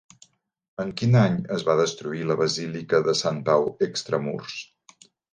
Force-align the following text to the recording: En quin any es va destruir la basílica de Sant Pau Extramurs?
En 0.83 0.91
quin 1.01 1.17
any 1.19 1.35
es 1.57 1.65
va 1.67 1.75
destruir 1.81 2.23
la 2.29 2.37
basílica 2.39 3.01
de 3.09 3.15
Sant 3.19 3.37
Pau 3.49 3.67
Extramurs? 3.89 4.57